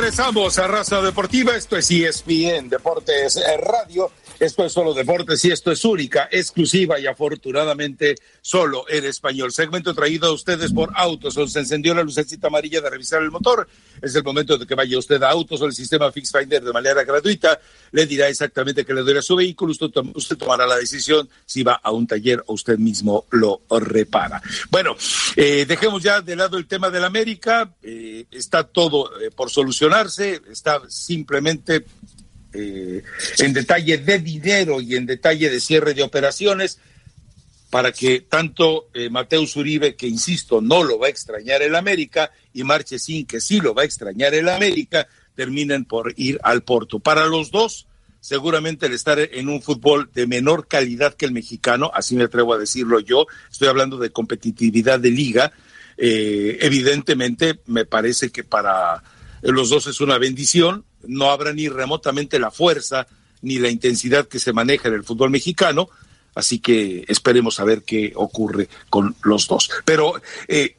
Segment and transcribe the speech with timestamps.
[0.00, 1.54] Regresamos a Raza Deportiva.
[1.54, 4.10] Esto es ESPN Deportes eh, Radio.
[4.40, 9.52] Esto es solo deportes y esto es única, exclusiva y afortunadamente solo en español.
[9.52, 11.34] Segmento traído a ustedes por Autos.
[11.52, 13.68] Se encendió la lucecita amarilla de revisar el motor.
[14.00, 16.72] Es el momento de que vaya usted a Autos o el sistema Fix Finder de
[16.72, 17.60] manera gratuita.
[17.92, 19.72] Le dirá exactamente qué le duele a su vehículo.
[19.72, 24.40] Usted, usted tomará la decisión si va a un taller o usted mismo lo repara.
[24.70, 24.96] Bueno,
[25.36, 27.74] eh, dejemos ya de lado el tema del América.
[27.82, 30.40] Eh, está todo eh, por solucionarse.
[30.50, 31.84] Está simplemente
[32.52, 33.02] eh,
[33.38, 36.78] en detalle de dinero y en detalle de cierre de operaciones
[37.70, 42.32] para que tanto eh, Mateus Uribe, que insisto, no lo va a extrañar el América,
[42.52, 46.98] y Marchesín, que sí lo va a extrañar el América, terminen por ir al Porto.
[46.98, 47.86] Para los dos,
[48.20, 52.54] seguramente el estar en un fútbol de menor calidad que el mexicano, así me atrevo
[52.54, 55.52] a decirlo yo, estoy hablando de competitividad de liga,
[55.96, 59.02] eh, evidentemente me parece que para
[59.42, 63.06] los dos es una bendición, no habrá ni remotamente la fuerza
[63.42, 65.88] ni la intensidad que se maneja en el fútbol mexicano,
[66.34, 69.70] así que esperemos a ver qué ocurre con los dos.
[69.84, 70.76] Pero eh,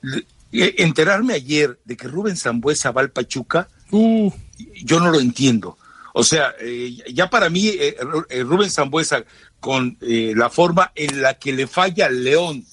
[0.51, 4.31] eh, enterarme ayer de que Rubén Zambuesa va al Pachuca, uh.
[4.83, 5.77] yo no lo entiendo.
[6.13, 7.73] O sea, eh, ya para mí,
[8.43, 9.23] Rubén Zambuesa,
[9.59, 12.65] con la forma en la que le falla al León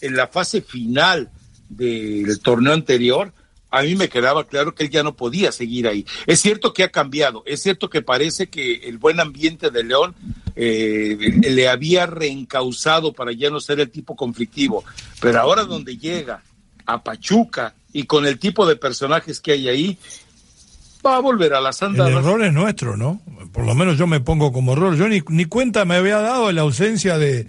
[0.00, 1.30] en la fase final
[1.68, 3.32] del torneo anterior,
[3.70, 6.04] a mí me quedaba claro que él ya no podía seguir ahí.
[6.26, 10.14] Es cierto que ha cambiado, es cierto que parece que el buen ambiente de León
[10.56, 11.16] eh,
[11.48, 14.84] le había reencausado para ya no ser el tipo conflictivo,
[15.20, 16.42] pero ahora donde llega
[16.86, 19.98] a Pachuca y con el tipo de personajes que hay ahí,
[21.04, 22.08] va a volver a la santa.
[22.08, 23.20] El error es nuestro, ¿no?
[23.52, 24.96] Por lo menos yo me pongo como error.
[24.96, 27.46] Yo ni, ni cuenta me había dado de la ausencia de,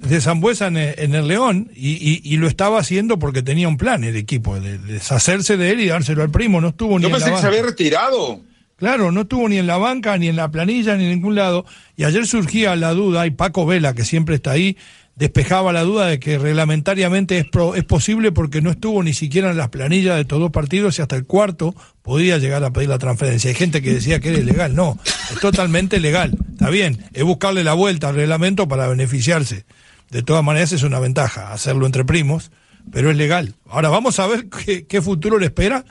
[0.00, 4.04] de Zambuesa en, en el, León y, y, lo estaba haciendo porque tenía un plan
[4.04, 6.60] el equipo, de, deshacerse de él y dárselo al primo.
[6.60, 8.40] No estuvo ni Yo pensé que se había retirado.
[8.76, 11.66] Claro, no estuvo ni en la banca, ni en la planilla, ni en ningún lado.
[11.96, 14.76] Y ayer surgía la duda, y Paco Vela, que siempre está ahí,
[15.16, 19.56] despejaba la duda de que reglamentariamente es, es posible porque no estuvo ni siquiera en
[19.56, 22.98] las planillas de todos los partidos y hasta el cuarto podía llegar a pedir la
[22.98, 23.48] transferencia.
[23.50, 24.76] Hay gente que decía que era ilegal.
[24.76, 26.38] No, es totalmente legal.
[26.52, 29.64] Está bien, es buscarle la vuelta al reglamento para beneficiarse.
[30.10, 32.50] De todas maneras es una ventaja hacerlo entre primos,
[32.90, 33.54] pero es legal.
[33.68, 35.84] Ahora vamos a ver qué, futuro le espera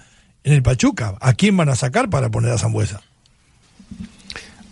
[0.44, 1.16] en el Pachuca.
[1.22, 3.01] ¿A quién van a sacar para poner a Zambuesa?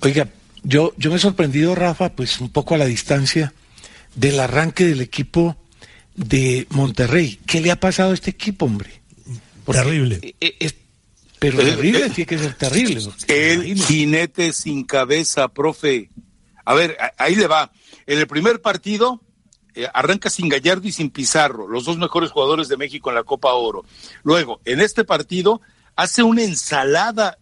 [0.01, 0.28] Oiga,
[0.63, 3.53] yo, yo me he sorprendido, Rafa, pues un poco a la distancia
[4.16, 5.57] del arranque del equipo
[6.16, 7.39] de Monterrey.
[7.45, 9.01] ¿Qué le ha pasado a este equipo, hombre?
[9.66, 10.19] terrible.
[10.22, 10.75] E, e, es,
[11.39, 13.01] pero terrible, tiene que ser terrible.
[13.28, 16.09] El jinete sin cabeza, profe.
[16.63, 17.72] A ver, ahí le va.
[18.07, 19.22] En el primer partido,
[19.75, 23.23] eh, arranca sin Gallardo y sin Pizarro, los dos mejores jugadores de México en la
[23.23, 23.83] Copa Oro.
[24.23, 25.61] Luego, en este partido,
[25.95, 27.37] hace una ensalada.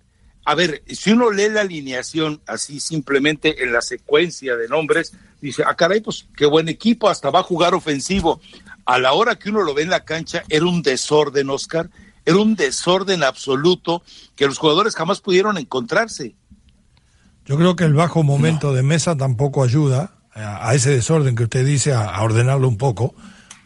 [0.45, 5.63] A ver, si uno lee la alineación así simplemente en la secuencia de nombres, dice,
[5.65, 8.41] ah, caray, pues qué buen equipo, hasta va a jugar ofensivo.
[8.85, 11.89] A la hora que uno lo ve en la cancha, era un desorden, Oscar,
[12.25, 14.01] era un desorden absoluto
[14.35, 16.35] que los jugadores jamás pudieron encontrarse.
[17.45, 21.65] Yo creo que el bajo momento de mesa tampoco ayuda a, ese desorden que usted
[21.65, 23.15] dice, a, ordenarlo un poco,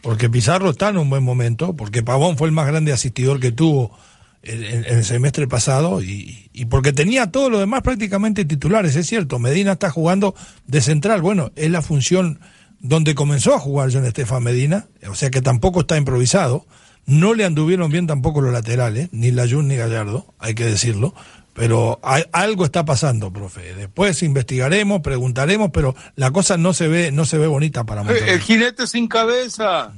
[0.02, 3.52] porque Pizarro está en un buen momento, porque Pavón fue el más grande asistidor que
[3.52, 3.96] tuvo
[4.42, 9.72] en, el semestre pasado y, porque tenía todo lo demás prácticamente titulares, es cierto, Medina
[9.72, 10.34] está jugando
[10.66, 12.40] de central, bueno, es la función
[12.80, 16.66] donde comenzó a jugar John Estefan Medina, o sea que tampoco está improvisado,
[17.06, 21.14] no le anduvieron bien tampoco los laterales, ni Layun ni Gallardo, hay que decirlo,
[21.58, 23.74] pero hay, algo está pasando, profe.
[23.74, 28.30] Después investigaremos, preguntaremos, pero la cosa no se ve, no se ve bonita para Monterrey.
[28.30, 29.92] El jinete sin cabeza.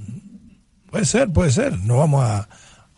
[0.90, 1.78] Puede ser, puede ser.
[1.80, 2.48] No vamos a,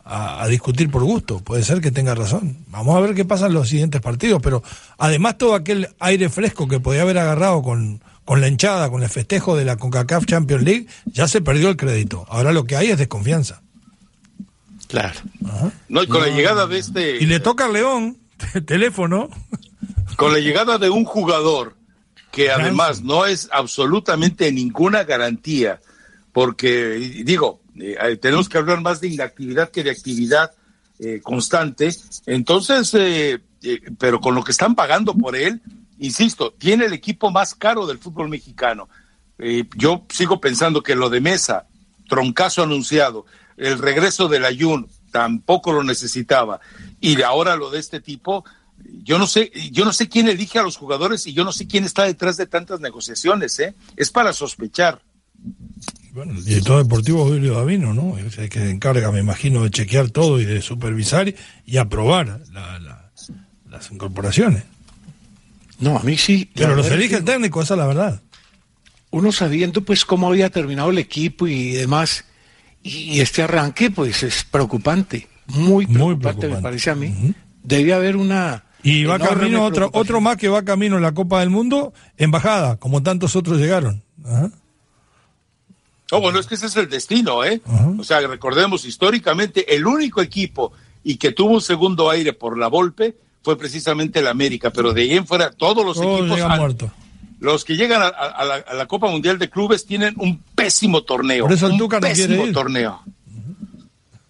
[0.04, 1.40] a, discutir por gusto.
[1.40, 2.58] Puede ser que tenga razón.
[2.68, 4.40] Vamos a ver qué pasa en los siguientes partidos.
[4.40, 4.62] Pero
[4.96, 9.08] además todo aquel aire fresco que podía haber agarrado con, con la hinchada, con el
[9.08, 12.26] festejo de la CONCACAF Champions League, ya se perdió el crédito.
[12.28, 13.60] Ahora lo que hay es desconfianza.
[14.86, 15.18] Claro.
[15.88, 17.16] No, y con la llegada de este...
[17.16, 18.21] Y le toca al León
[18.66, 19.28] teléfono.
[20.16, 21.76] Con la llegada de un jugador
[22.32, 25.80] que además no es absolutamente ninguna garantía,
[26.32, 26.94] porque
[27.24, 30.50] digo, eh, tenemos que hablar más de inactividad que de actividad
[30.98, 31.90] eh, constante,
[32.24, 33.38] entonces, eh,
[33.98, 35.60] pero con lo que están pagando por él,
[35.98, 38.88] insisto, tiene el equipo más caro del fútbol mexicano.
[39.76, 41.66] yo sigo pensando que lo de Mesa,
[42.08, 46.60] troncazo anunciado, el regreso del Ayun, tampoco lo necesitaba.
[47.00, 48.44] Y ahora lo de este tipo,
[49.04, 51.68] yo no sé, yo no sé quién elige a los jugadores y yo no sé
[51.68, 53.74] quién está detrás de tantas negociaciones, ¿eh?
[53.96, 55.00] Es para sospechar.
[56.12, 58.18] Bueno, el director deportivo Julio Davino, ¿no?
[58.18, 61.32] Es el que se encarga, me imagino, de chequear todo y de supervisar
[61.64, 63.10] y aprobar la,
[63.70, 64.64] las incorporaciones.
[65.78, 66.50] No, a mí sí.
[66.54, 68.22] Pero los elige el técnico, esa es la verdad.
[69.10, 72.24] Uno sabiendo pues cómo había terminado el equipo y demás,
[72.82, 77.34] y este arranque pues es preocupante, muy preocupante, me parece a mí.
[77.62, 78.64] Debe haber una...
[78.82, 82.76] Y va camino otro, otro más que va camino en la Copa del Mundo, embajada,
[82.76, 84.02] como tantos otros llegaron.
[84.24, 84.50] Ajá.
[86.10, 87.62] No, bueno, es que ese es el destino, ¿eh?
[87.98, 92.68] O sea, recordemos históricamente, el único equipo y que tuvo un segundo aire por la
[92.68, 96.38] Volpe fue precisamente el América, pero de ahí en fuera todos los equipos
[97.42, 101.44] los que llegan a, la, Copa Mundial de Clubes tienen un pésimo torneo.
[101.44, 102.52] Por eso el un Tuca no pésimo ir.
[102.52, 103.02] torneo.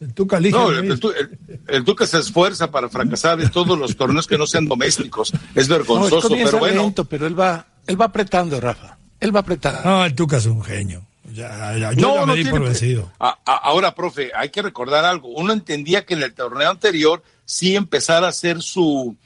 [0.01, 4.39] El Tuca elige no, el, Tuca se esfuerza para fracasar en todos los torneos que
[4.39, 5.31] no sean domésticos.
[5.55, 6.93] Es vergonzoso, pero bueno.
[7.09, 8.97] pero él va, él va apretando, Rafa.
[9.21, 9.83] Él va apretando.
[9.85, 11.03] No, el Tuca es un genio.
[11.35, 13.13] Ya, ya, yo no, me di por vencido.
[13.19, 15.29] ahora, profe, hay que recordar algo.
[15.29, 19.17] Uno entendía que en el torneo anterior sí empezara a hacer su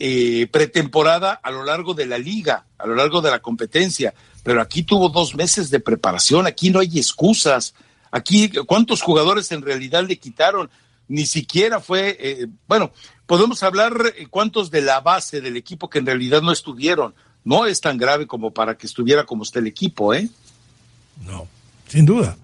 [0.00, 4.60] eh, pretemporada a lo largo de la liga, a lo largo de la competencia, pero
[4.60, 7.74] aquí tuvo dos meses de preparación, aquí no hay excusas.
[8.10, 10.68] Aquí, ¿cuántos jugadores en realidad le quitaron?
[11.06, 12.92] Ni siquiera fue, eh, bueno,
[13.26, 17.14] podemos hablar eh, cuántos de la base del equipo que en realidad no estuvieron.
[17.44, 20.28] No es tan grave como para que estuviera como está el equipo, ¿eh?
[21.24, 21.46] No,
[21.86, 22.36] sin duda.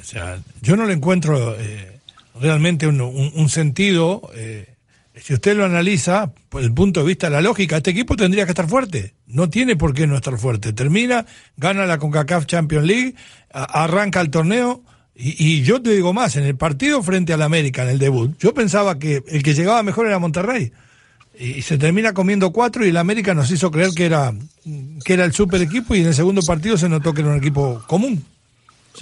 [0.00, 2.00] O sea, yo no le encuentro eh,
[2.40, 4.30] realmente un, sentido.
[4.34, 4.73] Eh,
[5.14, 8.44] si usted lo analiza, por el punto de vista de la lógica, este equipo tendría
[8.44, 9.14] que estar fuerte.
[9.26, 10.72] No tiene por qué no estar fuerte.
[10.72, 11.26] Termina,
[11.56, 13.14] gana la CONCACAF Champions League,
[13.52, 14.82] arranca el torneo.
[15.14, 18.36] Y, y, yo te digo más, en el partido frente al América, en el debut,
[18.40, 20.72] yo pensaba que el que llegaba mejor era Monterrey
[21.38, 24.32] y se termina comiendo cuatro y el América nos hizo creer que era,
[25.04, 27.38] que era el super equipo y en el segundo partido se notó que era un
[27.38, 28.24] equipo común.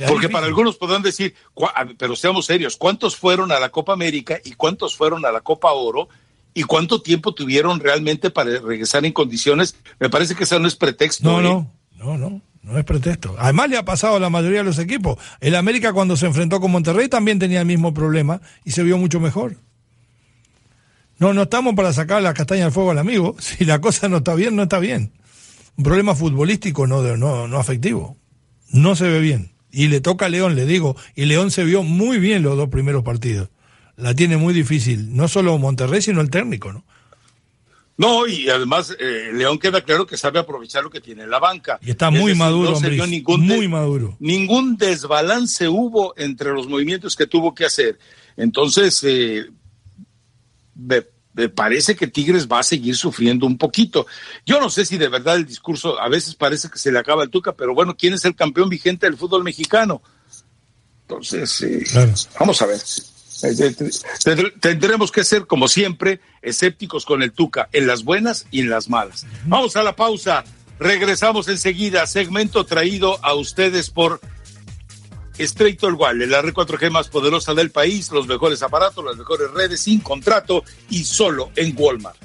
[0.08, 1.34] Porque para algunos podrán decir,
[1.98, 5.72] pero seamos serios, ¿cuántos fueron a la Copa América y cuántos fueron a la Copa
[5.72, 6.08] Oro?
[6.54, 9.76] ¿Y cuánto tiempo tuvieron realmente para regresar en condiciones?
[9.98, 11.24] Me parece que eso no es pretexto.
[11.24, 11.42] No, ¿eh?
[11.42, 13.34] no, no, no, no es pretexto.
[13.38, 15.18] Además le ha pasado a la mayoría de los equipos.
[15.40, 18.98] El América cuando se enfrentó con Monterrey también tenía el mismo problema y se vio
[18.98, 19.56] mucho mejor.
[21.18, 23.36] No, no estamos para sacar la castaña al fuego al amigo.
[23.40, 25.12] Si la cosa no está bien, no está bien.
[25.76, 28.16] Un problema futbolístico, no, no, no afectivo.
[28.70, 29.51] No se ve bien.
[29.72, 30.96] Y le toca a León, le digo.
[31.14, 33.48] Y León se vio muy bien los dos primeros partidos.
[33.96, 35.16] La tiene muy difícil.
[35.16, 36.84] No solo Monterrey, sino el técnico, ¿no?
[37.96, 41.78] No, y además eh, León queda claro que sabe aprovechar lo que tiene la banca.
[41.82, 42.78] Y está muy maduro,
[43.38, 44.16] muy maduro.
[44.18, 47.98] Ningún desbalance hubo entre los movimientos que tuvo que hacer.
[48.36, 49.46] Entonces, eh,
[50.74, 51.02] me
[51.54, 54.06] parece que Tigres va a seguir sufriendo un poquito.
[54.44, 57.22] Yo no sé si de verdad el discurso, a veces parece que se le acaba
[57.22, 60.02] el tuca, pero bueno, ¿quién es el campeón vigente del fútbol mexicano?
[61.02, 61.84] Entonces, eh,
[62.38, 62.80] vamos a ver.
[63.42, 63.74] Eh,
[64.26, 68.70] eh, tendremos que ser, como siempre, escépticos con el Tuca, en las buenas y en
[68.70, 69.26] las malas.
[69.46, 70.44] Vamos a la pausa.
[70.78, 72.06] Regresamos enseguida.
[72.06, 74.20] Segmento traído a ustedes por
[75.38, 79.80] El Wall, la red 4G más poderosa del país, los mejores aparatos, las mejores redes
[79.80, 82.16] sin contrato y solo en Walmart.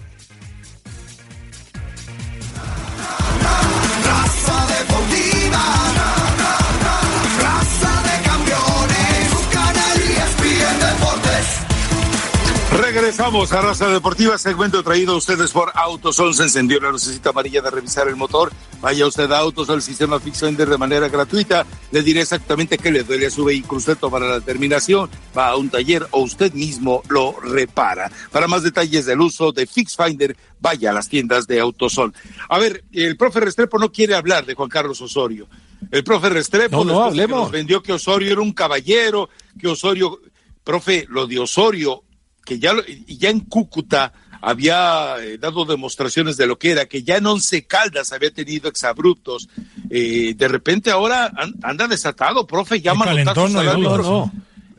[12.78, 16.36] Regresamos a Raza Deportiva, segmento traído a ustedes por Autosol.
[16.36, 18.52] Se encendió la necesita amarilla de revisar el motor.
[18.82, 21.66] Vaya usted a Autosol, sistema Fixender de manera gratuita.
[21.92, 23.80] Le diré exactamente qué le duele a su vehículo.
[23.80, 28.12] Usted tomará la terminación, va a un taller o usted mismo lo repara.
[28.32, 32.14] Para más detalles del uso de FixFinder, vaya a las tiendas de Autosol.
[32.48, 35.48] A ver, el profe Restrepo no quiere hablar de Juan Carlos Osorio.
[35.90, 39.30] El profe Restrepo no, nos vendió que Osorio era un caballero,
[39.60, 40.22] que Osorio,
[40.64, 42.04] profe, lo de Osorio
[42.48, 42.72] que ya,
[43.08, 47.66] ya en Cúcuta había eh, dado demostraciones de lo que era, que ya en Once
[47.66, 49.50] Caldas había tenido exabruptos.
[49.90, 51.30] Eh, de repente ahora
[51.62, 54.32] anda desatado, profe, llama no, no.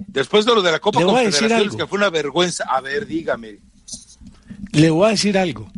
[0.06, 2.64] Después de lo de la Copa Confederaciones, que fue una vergüenza.
[2.64, 3.58] A ver, dígame.
[4.72, 5.70] Le voy a decir algo.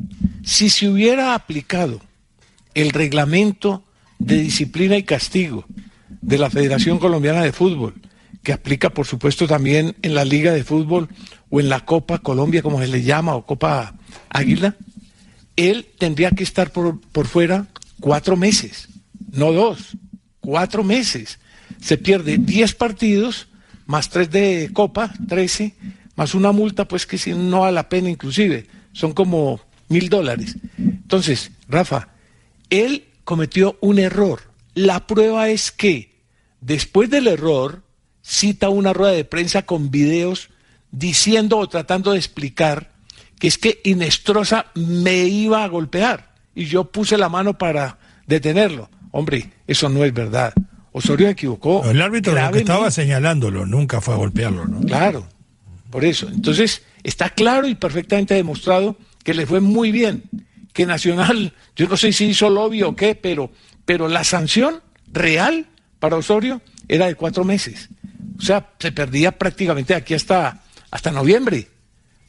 [0.45, 2.01] Si se hubiera aplicado
[2.75, 3.83] el reglamento
[4.21, 5.65] de disciplina y castigo
[6.21, 7.95] de la Federación Colombiana de Fútbol,
[8.45, 11.09] que aplica por supuesto también en la Liga de Fútbol
[11.51, 13.95] o en la Copa Colombia, como se le llama, o Copa
[14.29, 14.77] Águila,
[15.57, 17.67] él tendría que estar por, por fuera
[18.01, 18.89] cuatro meses,
[19.33, 19.97] no dos,
[20.41, 21.39] cuatro meses.
[21.81, 23.49] Se pierde diez partidos,
[23.87, 25.75] más tres de Copa, trece,
[26.17, 30.57] más una multa, pues que si no vale la pena inclusive, son como mil dólares.
[30.79, 32.09] Entonces, Rafa,
[32.71, 34.43] él cometió un error.
[34.75, 36.13] La prueba es que
[36.61, 37.83] después del error,
[38.23, 40.50] cita una rueda de prensa con videos
[40.91, 42.91] diciendo o tratando de explicar
[43.39, 48.91] que es que Inestrosa me iba a golpear y yo puse la mano para detenerlo.
[49.13, 50.53] Hombre, eso no es verdad.
[50.93, 51.89] Osorio se equivocó.
[51.89, 54.81] el árbitro lo que estaba señalándolo, nunca fue a golpearlo, ¿no?
[54.81, 55.27] Claro,
[55.91, 56.29] por eso.
[56.29, 60.25] Entonces, está claro y perfectamente demostrado que le fue muy bien.
[60.73, 63.51] Que Nacional, yo no sé si hizo lobby o qué, pero,
[63.85, 64.81] pero la sanción
[65.13, 65.67] real
[65.99, 67.89] para Osorio era de cuatro meses.
[68.39, 71.69] O sea, se perdía prácticamente aquí hasta, hasta noviembre.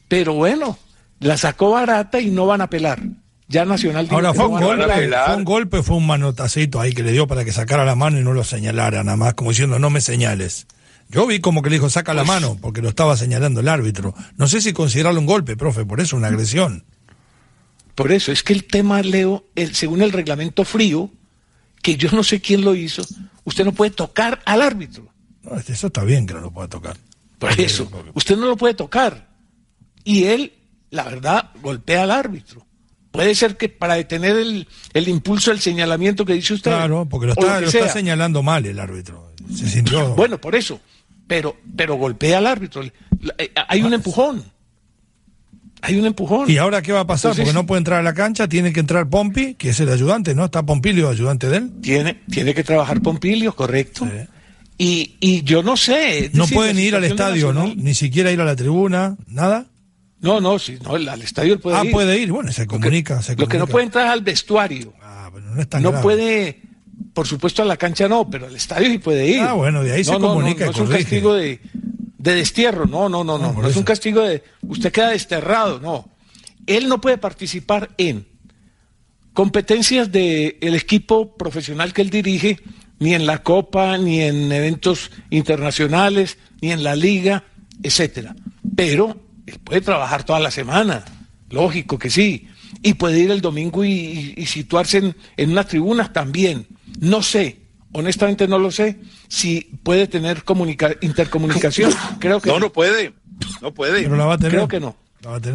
[0.08, 0.78] Pero bueno,
[1.20, 3.00] la sacó barata y no van a apelar.
[3.48, 7.12] Ya Nacional Ahora fue, un golpe, fue un golpe, fue un manotacito ahí que le
[7.12, 9.90] dio para que sacara la mano y no lo señalara, nada más, como diciendo, no
[9.90, 10.66] me señales.
[11.10, 13.68] Yo vi como que le dijo, saca la pues mano, porque lo estaba señalando el
[13.68, 14.14] árbitro.
[14.38, 16.84] No sé si considerarlo un golpe, profe, por eso una agresión.
[17.94, 21.10] Por eso, es que el tema, Leo, el, según el reglamento frío,
[21.82, 23.02] que yo no sé quién lo hizo,
[23.44, 25.12] usted no puede tocar al árbitro.
[25.42, 26.96] No, eso está bien que no lo pueda tocar.
[27.42, 29.28] Por eso, usted no lo puede tocar.
[30.04, 30.52] Y él,
[30.90, 32.64] la verdad, golpea al árbitro.
[33.10, 36.70] Puede ser que para detener el, el impulso del señalamiento que dice usted.
[36.70, 39.34] Claro, porque lo está, lo está señalando mal el árbitro.
[39.52, 40.14] Se sintió.
[40.14, 40.80] Bueno, por eso.
[41.26, 42.84] Pero, pero golpea al árbitro.
[42.84, 44.44] Eh, hay un empujón.
[45.80, 46.48] Hay un empujón.
[46.48, 47.34] ¿Y ahora qué va a pasar?
[47.34, 50.32] Porque no puede entrar a la cancha, tiene que entrar Pompi, que es el ayudante,
[50.36, 50.44] ¿no?
[50.44, 51.72] ¿Está Pompilio, ayudante de él?
[51.82, 54.08] Tiene, tiene que trabajar Pompilio, correcto.
[54.78, 56.30] Y, y yo no sé.
[56.32, 57.72] No pueden ir al estadio, ¿no?
[57.74, 59.66] Ni siquiera ir a la tribuna, nada.
[60.22, 61.90] No, no, sí, no, al estadio él puede ah, ir.
[61.90, 64.20] Ah, puede ir, bueno, se comunica, lo se Lo que no puede entrar es al
[64.22, 64.94] vestuario.
[65.02, 66.62] Ah, pero no es tan No puede,
[67.12, 69.40] por supuesto a la cancha no, pero al estadio sí puede ir.
[69.40, 70.66] Ah, bueno, de ahí se comunica.
[70.66, 71.60] No, no, no es un castigo de,
[72.18, 76.08] de destierro, no, no, no, no, no, es un castigo de usted queda desterrado, no.
[76.66, 78.24] Él no puede participar en
[79.32, 82.60] competencias del el equipo profesional que él dirige,
[83.02, 87.42] ni en la Copa, ni en eventos internacionales, ni en la Liga,
[87.82, 88.36] etcétera.
[88.76, 91.04] Pero él puede trabajar toda la semana,
[91.50, 92.48] lógico que sí,
[92.80, 96.68] y puede ir el domingo y, situarse en, en unas tribunas también.
[97.00, 97.58] No sé,
[97.90, 100.44] honestamente no lo sé, si puede tener
[101.00, 101.92] intercomunicación.
[102.20, 103.14] Creo que no, no puede,
[103.60, 104.04] no puede.
[104.04, 104.52] Pero la va a tener.
[104.52, 104.96] Creo que no.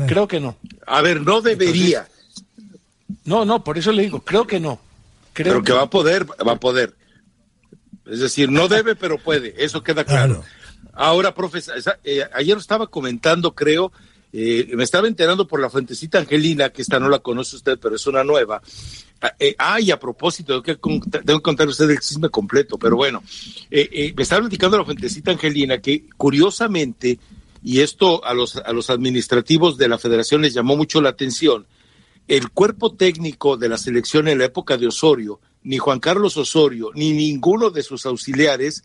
[0.05, 0.57] Creo que no.
[0.85, 2.09] A ver, no debería.
[3.23, 4.81] no, no, por eso le digo, creo que no.
[5.31, 6.96] Creo pero que, va a poder, va a poder.
[8.09, 10.43] Es decir, no debe, pero puede, eso queda claro.
[10.93, 13.91] Ahora, profesor, eh, ayer estaba comentando, creo,
[14.33, 17.95] eh, me estaba enterando por la fuentecita Angelina, que esta no la conoce usted, pero
[17.95, 18.61] es una nueva.
[19.21, 22.77] Ah, eh, ah y a propósito, tengo que, tengo que contar usted el chisme completo,
[22.77, 23.23] pero bueno,
[23.69, 27.19] me estaba platicando la fuentecita Angelina que curiosamente,
[27.63, 31.65] y esto a los, a los administrativos de la federación les llamó mucho la atención,
[32.27, 36.91] el cuerpo técnico de la selección en la época de Osorio, ni Juan Carlos Osorio,
[36.95, 38.83] ni ninguno de sus auxiliares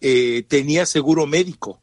[0.00, 1.80] eh, tenía seguro médico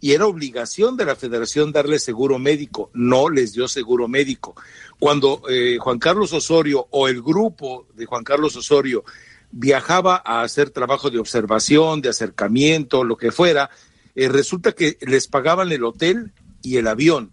[0.00, 4.54] y era obligación de la federación darle seguro médico, no les dio seguro médico.
[4.98, 9.04] Cuando eh, Juan Carlos Osorio o el grupo de Juan Carlos Osorio
[9.50, 13.68] viajaba a hacer trabajo de observación, de acercamiento, lo que fuera,
[14.14, 17.32] eh, resulta que les pagaban el hotel y el avión.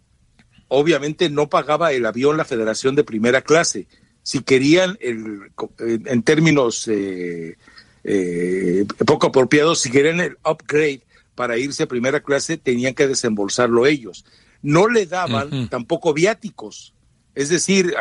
[0.67, 3.88] Obviamente no pagaba el avión la federación de primera clase.
[4.27, 7.55] Si querían, el, en términos eh,
[9.05, 11.00] poco apropiados, si quieren el upgrade
[11.34, 14.25] para irse a primera clase, tenían que desembolsarlo ellos.
[14.62, 16.93] No le daban tampoco viáticos.
[17.36, 17.96] Es decir,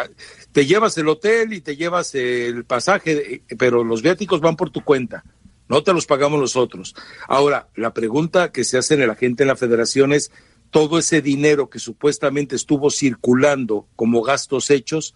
[0.50, 4.70] te llevas el hotel y te llevas el pasaje, eh, pero los viáticos van por
[4.70, 5.22] tu cuenta.
[5.68, 6.96] No te los pagamos nosotros.
[7.28, 10.32] Ahora, la pregunta que se hace en la gente en la federación es,
[10.72, 15.14] todo ese dinero que supuestamente estuvo circulando como gastos hechos,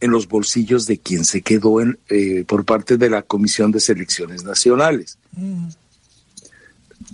[0.00, 3.80] en los bolsillos de quien se quedó en, eh, por parte de la Comisión de
[3.80, 5.18] Selecciones Nacionales.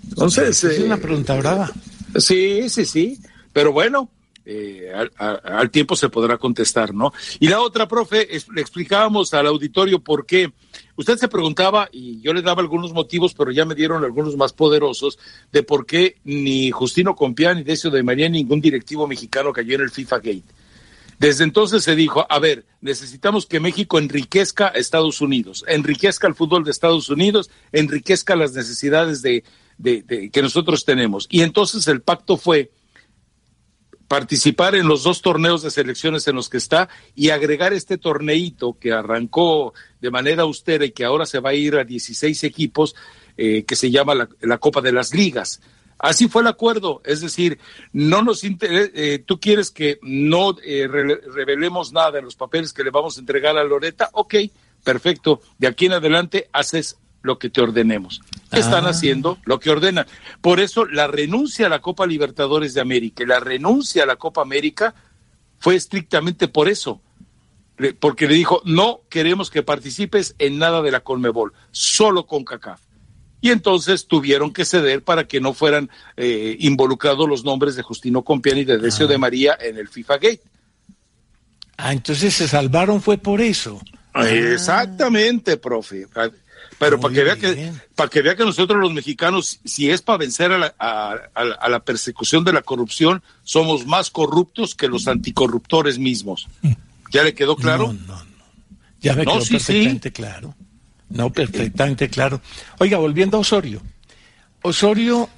[0.09, 0.65] Entonces...
[0.65, 1.71] Es una eh, pregunta brava.
[2.17, 3.21] Sí, sí, sí.
[3.53, 4.09] Pero bueno,
[4.45, 7.13] eh, al, tiempo se podrá contestar, ¿no?
[7.39, 10.53] Y la otra, profe, le explicábamos al auditorio por qué.
[10.97, 14.53] Usted se preguntaba, y yo le daba algunos motivos, pero ya me dieron algunos más
[14.53, 15.19] poderosos,
[15.53, 19.83] de por qué ni Justino Compián ni Decio de María, ningún directivo mexicano cayó en
[19.83, 20.62] el FIFA Gate.
[21.23, 26.35] Desde entonces se dijo, a ver, necesitamos que México enriquezca a Estados Unidos, enriquezca el
[26.35, 29.45] fútbol de Estados Unidos, enriquezca las necesidades de,
[30.33, 31.29] que nosotros tenemos.
[31.31, 32.73] Y entonces el pacto fue
[34.09, 38.77] participar en los dos torneos de selecciones en los que está y agregar este torneito
[38.81, 42.97] que arrancó de manera austera y que ahora se va a ir a 16 equipos,
[43.37, 45.61] eh, que se llama la Copa de las Ligas.
[46.03, 47.61] Así fue el acuerdo, es decir,
[47.93, 52.91] no nos eh, tú quieres que no eh, revelemos nada de los papeles que le
[52.91, 54.35] vamos a entregar a Loreta, ok,
[54.83, 58.21] perfecto, de aquí en adelante haces lo que te ordenemos.
[58.51, 58.89] Están Ah.
[58.91, 60.07] haciendo lo que ordenan.
[60.41, 64.17] Por eso la renuncia a la Copa Libertadores de América y la renuncia a la
[64.17, 64.97] Copa América
[65.61, 67.01] fue estrictamente por eso.
[68.01, 72.81] Porque le dijo, no queremos que participes en nada de la Colmebol, solo con CACAF.
[73.43, 78.23] Y entonces tuvieron que ceder para que no fueran eh, involucrados los nombres de Justino
[78.23, 80.41] Compián y de Decio de María en el FIFA Gate.
[81.77, 83.81] Ah, entonces se salvaron fue por eso.
[84.15, 86.07] Exactamente, profe.
[86.79, 90.19] Pero para que, vea que, para que vea que nosotros los mexicanos, si es para
[90.19, 94.89] vencer a la, a- a- a la persecución de la corrupción, somos más corruptos que
[94.89, 96.49] los anticorruptores mismos.
[97.13, 97.89] ¿Ya le quedó claro?
[97.93, 98.33] No, no, no.
[99.01, 100.55] Ya me quedó sí, perfectamente claro.
[101.13, 102.41] No, perfectamente claro.
[102.79, 103.83] Oiga, volviendo a Osorio.
[104.63, 105.29] Osorio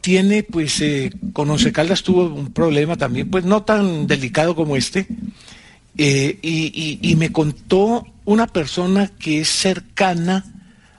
[0.00, 4.76] tiene, pues, eh, con Once Caldas tuvo un problema también, pues no tan delicado como
[4.76, 5.06] este.
[5.96, 10.44] Eh, y, y- me contó una persona que es cercana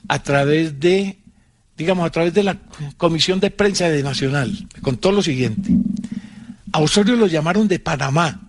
[0.07, 1.17] a través de,
[1.77, 2.57] digamos, a través de la
[2.97, 4.67] Comisión de Prensa de Nacional.
[4.73, 5.69] Me contó lo siguiente.
[6.71, 8.41] A Osorio lo llamaron de Panamá.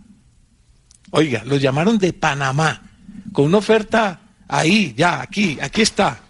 [1.10, 2.82] Oiga, lo llamaron de Panamá,
[3.32, 6.20] con una oferta ahí, ya, aquí, aquí está.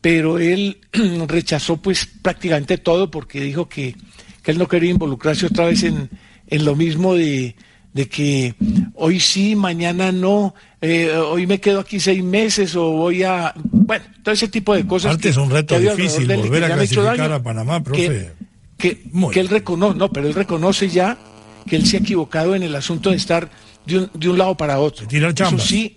[0.00, 0.78] Pero él
[1.26, 3.94] rechazó pues prácticamente todo porque dijo que,
[4.42, 6.08] que él no quería involucrarse otra vez en,
[6.46, 7.54] en lo mismo de,
[7.92, 8.54] de que
[8.94, 13.52] hoy sí, mañana no, eh, hoy me quedo aquí seis meses o voy a...
[13.56, 15.12] Bueno, todo ese tipo de cosas.
[15.12, 18.32] Aparte es un reto difícil él volver a clasificar daño, a Panamá, profe.
[18.78, 21.18] Que, que, Muy que él reconoce, no, pero él reconoce ya
[21.66, 23.50] que él se ha equivocado en el asunto de estar
[23.86, 25.06] de un, de un lado para otro.
[25.06, 25.96] Tirar Eso sí,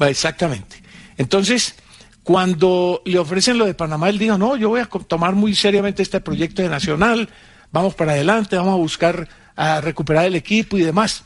[0.00, 0.82] exactamente.
[1.16, 1.74] Entonces,
[2.22, 6.02] cuando le ofrecen lo de Panamá, él dijo, no, yo voy a tomar muy seriamente
[6.02, 7.28] este proyecto de Nacional,
[7.72, 11.24] vamos para adelante, vamos a buscar a recuperar el equipo y demás.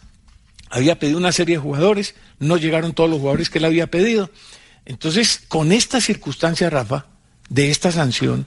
[0.69, 4.31] Había pedido una serie de jugadores, no llegaron todos los jugadores que él había pedido.
[4.85, 7.07] Entonces, con esta circunstancia, Rafa,
[7.49, 8.47] de esta sanción,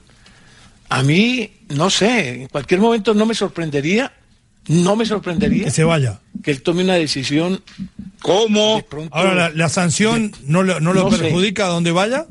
[0.88, 4.12] a mí, no sé, en cualquier momento no me sorprendería,
[4.68, 6.20] no me sorprendería Que se vaya.
[6.42, 7.62] que él tome una decisión
[8.22, 8.76] ¿Cómo?
[8.76, 9.14] de pronto.
[9.14, 11.18] Ahora, la, la sanción no, lo- no lo No sé.
[11.22, 12.26] perjudica a donde vaya.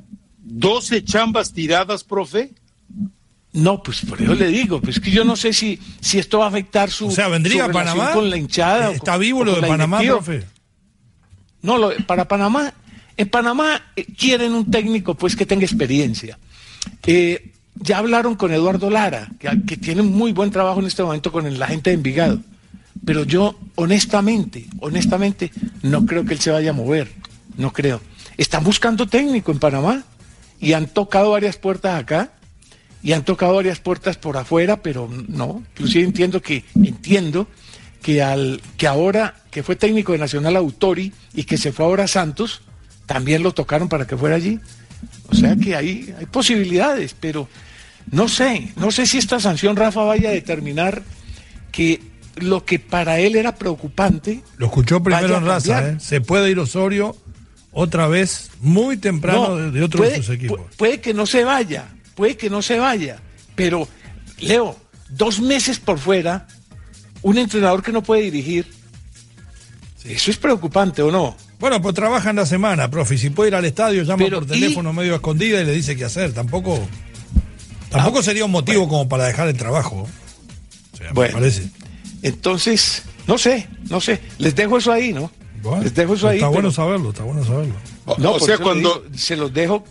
[0.46, 2.52] 12 chambas tiradas, profe.
[3.54, 6.46] No, pues por eso le digo, pues que yo no sé si, si esto va
[6.46, 8.12] a afectar su, O sea, vendría su a Panamá.
[8.13, 8.89] con la hinchada.
[8.89, 10.24] o Está con- vivo lo de Panamá, directiva.
[10.26, 10.48] profe.
[11.62, 12.74] No, lo- para Panamá,
[13.15, 16.39] en Panamá eh, quieren un técnico pues que tenga experiencia.
[17.06, 21.32] Eh, ya hablaron con Eduardo Lara, que, que tiene muy buen trabajo en este momento
[21.32, 22.40] con la gente de Envigado.
[23.06, 27.12] Pero yo, honestamente, honestamente, no creo que él se vaya a mover.
[27.58, 28.02] No creo.
[28.38, 30.04] Están buscando técnico en Panamá
[30.60, 32.32] y han tocado varias puertas acá
[33.04, 35.64] y han tocado varias puertas por afuera, pero no.
[35.74, 37.48] Inclusive entiendo que, entiendo
[38.02, 42.06] que al que ahora, que fue técnico de Nacional Autori y que se fue ahora
[42.06, 42.62] a Santos,
[43.06, 44.60] también lo tocaron para que fuera allí.
[45.30, 47.48] O sea que hay, hay posibilidades, pero
[48.12, 51.02] no sé, no sé si esta sanción, Rafa, vaya a determinar
[51.72, 52.02] que
[52.36, 54.42] lo que para él era preocupante.
[54.58, 55.89] Lo escuchó primero en raza.
[55.89, 55.98] ¿eh?
[56.00, 57.16] Se puede ir Osorio
[57.72, 60.60] otra vez muy temprano No, de, de otro puede, de sus equipos.
[60.60, 61.86] pu- puede que no se vaya,
[62.16, 63.20] puede que no se vaya,
[63.56, 63.88] pero
[64.39, 64.78] Leo,
[65.10, 66.48] dos meses por fuera,
[67.22, 68.68] un entrenador que no puede dirigir,
[70.04, 71.36] eso es preocupante o no.
[71.60, 73.16] Bueno, pues trabaja en la semana, profe.
[73.16, 74.60] y Si puede ir al estadio, llama Pero, por ¿y?
[74.60, 76.34] teléfono medio escondida y le dice qué hacer.
[76.34, 76.80] Tampoco,
[77.89, 80.08] tampoco Ah, sería un motivo como para dejar el trabajo.
[80.94, 81.36] O sea, Bueno.
[81.36, 81.70] me parece.
[82.22, 85.32] Entonces, no sé, no sé, les dejo eso ahí, ¿no?
[85.62, 86.38] Bueno, les dejo eso ahí.
[86.38, 87.76] Está bueno saberlo, está bueno saberlo.
[88.06, 89.84] O, no, o sea, cuando, digo, se los dejo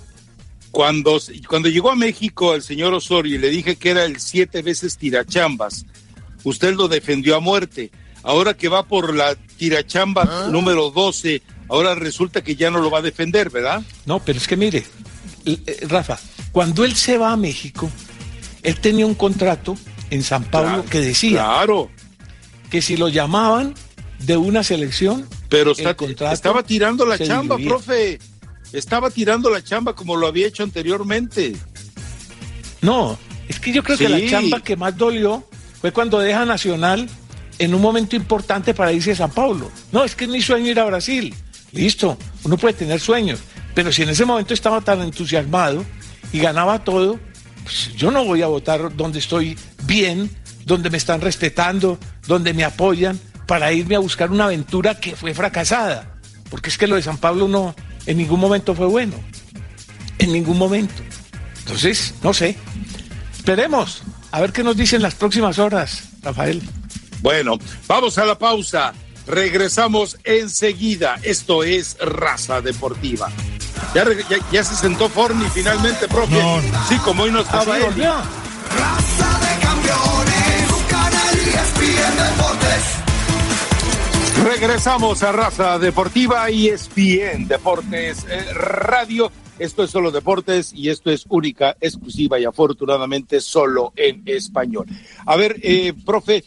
[0.70, 4.62] cuando, cuando llegó a México el señor Osorio y le dije que era el siete
[4.62, 5.84] veces tirachambas,
[6.44, 7.90] usted lo defendió a muerte.
[8.22, 12.98] Ahora que va por la tirachamba número 12, ahora resulta que ya no lo va
[12.98, 13.82] a defender, ¿verdad?
[14.04, 14.84] No, pero es que mire,
[15.46, 16.18] eh, Rafa,
[16.52, 17.90] cuando él se va a México,
[18.62, 19.76] él tenía un contrato
[20.10, 21.90] en San Pablo Claro, que decía Claro,
[22.70, 23.74] que si lo llamaban
[24.20, 27.68] de una selección, pero está- contrato estaba tirando la chamba, diluía.
[27.76, 28.18] profe.
[28.72, 31.54] Estaba tirando la chamba como lo había hecho anteriormente.
[32.80, 35.44] No, es que yo creo que la chamba que más dolió
[35.80, 37.08] fue cuando deja Nacional
[37.58, 39.70] en un momento importante para irse a San Paulo.
[39.92, 41.34] No, es que mi sueño ir a Brasil.
[41.72, 43.40] Listo, uno puede tener sueños,
[43.74, 45.84] pero si en ese momento estaba tan entusiasmado
[46.32, 47.18] y ganaba todo,
[47.64, 50.30] pues yo no voy a votar donde estoy bien,
[50.64, 55.34] donde me están respetando, donde me apoyan, para irme a buscar una aventura que fue
[55.34, 56.14] fracasada.
[56.50, 57.74] Porque es que lo de San Pablo no,
[58.06, 59.14] en ningún momento fue bueno.
[60.18, 61.02] En ningún momento.
[61.60, 62.56] Entonces, no sé.
[63.36, 66.62] Esperemos a ver qué nos dicen las próximas horas, Rafael.
[67.20, 68.92] Bueno, vamos a la pausa.
[69.26, 71.18] Regresamos enseguida.
[71.22, 73.30] Esto es Raza Deportiva.
[73.94, 76.34] Ya, ya, ya, se sentó Forni finalmente, profe.
[76.34, 76.88] No, no.
[76.88, 77.84] Sí, como hoy no estaba él.
[77.84, 83.02] Raza de campeones, su canal ESPN Deportes.
[84.44, 89.30] Regresamos a Raza Deportiva y ESPN Deportes eh, Radio.
[89.58, 94.86] Esto es solo deportes y esto es única, exclusiva y afortunadamente solo en español.
[95.26, 96.42] A ver, eh, profe,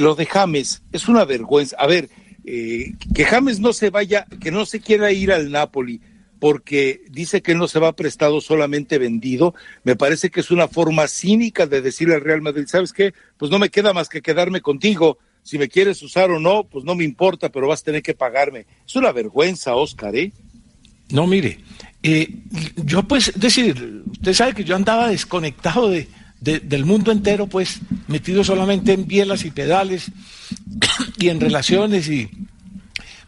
[0.00, 1.76] lo de James es una vergüenza.
[1.78, 2.08] A ver,
[2.44, 6.00] eh, que James no se vaya, que no se quiera ir al Napoli
[6.40, 11.06] porque dice que no se va prestado solamente vendido, me parece que es una forma
[11.06, 13.12] cínica de decirle al Real Madrid, ¿sabes qué?
[13.36, 15.18] Pues no me queda más que quedarme contigo.
[15.42, 18.14] Si me quieres usar o no, pues no me importa, pero vas a tener que
[18.14, 18.66] pagarme.
[18.86, 20.32] Es una vergüenza, Oscar, ¿eh?
[21.10, 21.58] No, mire,
[22.02, 22.28] eh,
[22.76, 26.08] yo pues, decir, usted sabe que yo andaba desconectado de,
[26.40, 30.10] de, del mundo entero, pues metido solamente en bielas y pedales
[31.18, 32.30] y en relaciones y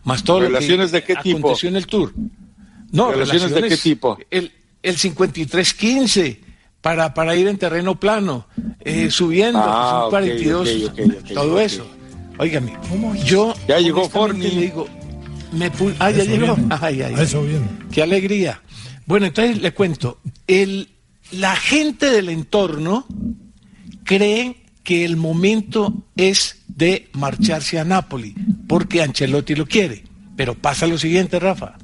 [0.04, 1.68] más todo ¿Relaciones lo que de qué aconteció tipo?
[1.68, 2.12] en el tour.
[2.90, 4.18] No, ¿Relaciones, relaciones de qué tipo?
[4.30, 6.40] El, el 5315
[6.80, 8.46] para, para ir en terreno plano,
[8.80, 11.86] eh, subiendo, Ah, pues, ok, un 42, ok, ok, ok, todo eso.
[12.38, 12.76] Óigame,
[13.24, 14.48] yo Ya llegó Forni.
[14.48, 14.88] le digo,
[15.52, 15.70] me
[16.00, 16.56] ah, ya Eso llegó.
[16.80, 17.44] Ay, ay, eso.
[17.92, 18.60] Qué alegría.
[19.06, 20.18] Bueno, entonces le cuento.
[20.46, 20.88] El,
[21.32, 23.06] la gente del entorno
[24.04, 28.34] cree que el momento es de marcharse a Nápoli,
[28.68, 30.04] porque Ancelotti lo quiere.
[30.36, 31.76] Pero pasa lo siguiente, Rafa,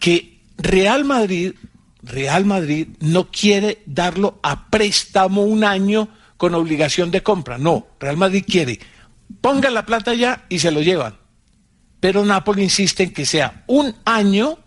[0.00, 1.54] que Real Madrid,
[2.02, 7.58] Real Madrid no quiere darlo a préstamo un año con obligación de compra.
[7.58, 8.78] No, Real Madrid quiere,
[9.40, 11.16] pongan la plata ya y se lo llevan.
[12.00, 14.58] Pero Nápoli insiste en que sea un año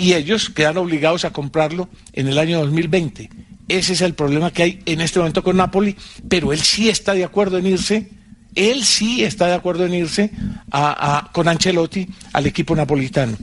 [0.00, 3.28] y ellos quedan obligados a comprarlo en el año 2020.
[3.68, 5.94] Ese es el problema que hay en este momento con Napoli,
[6.28, 8.08] pero él sí está de acuerdo en irse,
[8.54, 10.30] él sí está de acuerdo en irse
[10.70, 13.36] a- a- con Ancelotti al equipo napolitano.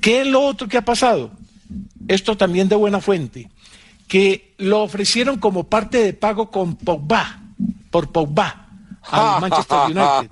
[0.00, 1.32] ¿Qué es lo otro que ha pasado?
[2.08, 3.48] Esto también de buena fuente,
[4.08, 7.40] que lo ofrecieron como parte de pago con Pogba,
[7.90, 8.68] por Pogba,
[9.02, 10.28] al Manchester United.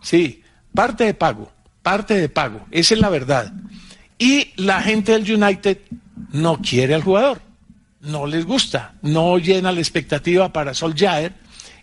[0.00, 0.40] Sí,
[0.74, 1.50] parte de pago,
[1.82, 3.52] parte de pago, esa es la verdad.
[4.20, 5.78] Y la gente del United
[6.32, 7.40] no quiere al jugador,
[8.02, 11.32] no les gusta, no llena la expectativa para Solskjaer,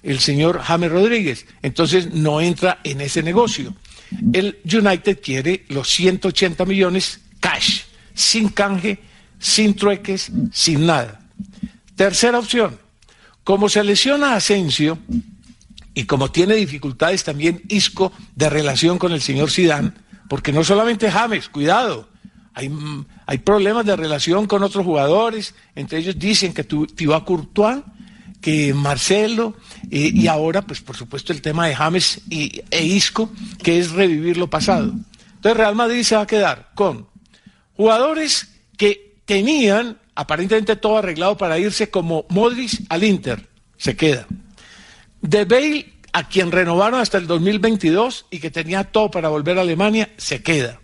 [0.03, 3.73] el señor James Rodríguez, entonces no entra en ese negocio.
[4.33, 7.81] El United quiere los 180 millones cash,
[8.13, 8.99] sin canje,
[9.39, 11.19] sin trueques, sin nada.
[11.95, 12.79] Tercera opción,
[13.43, 14.99] como se lesiona Asensio,
[15.95, 19.95] y como tiene dificultades también Isco de relación con el señor Sidán,
[20.29, 22.07] porque no solamente James, cuidado,
[23.25, 27.83] hay, problemas de relación con otros jugadores, entre ellos dicen que Thibaut Courtois,
[28.41, 29.55] que Marcelo,
[29.91, 33.91] eh, y ahora, pues por supuesto, el tema de James y, e Isco, que es
[33.91, 34.93] revivir lo pasado.
[35.35, 37.07] Entonces Real Madrid se va a quedar con
[37.75, 44.25] jugadores que tenían aparentemente todo arreglado para irse como Modric al Inter, se queda.
[45.21, 49.61] De Bale, a quien renovaron hasta el 2022 y que tenía todo para volver a
[49.61, 50.79] Alemania, se queda.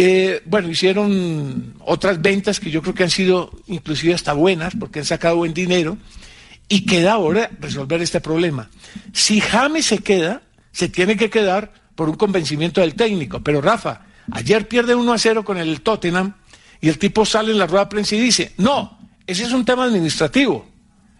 [0.00, 5.00] Eh, bueno, hicieron otras ventas que yo creo que han sido inclusive hasta buenas porque
[5.00, 5.98] han sacado buen dinero
[6.68, 8.70] y queda ahora resolver este problema.
[9.12, 13.42] Si James se queda, se tiene que quedar por un convencimiento del técnico.
[13.42, 16.34] Pero Rafa, ayer pierde 1 a 0 con el Tottenham
[16.80, 19.64] y el tipo sale en la rueda de prensa y dice, no, ese es un
[19.64, 20.64] tema administrativo,